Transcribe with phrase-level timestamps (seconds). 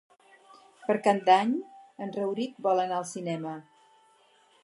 [0.85, 1.51] Per Cap d'Any
[2.07, 3.55] en Rauric vol anar al cinema.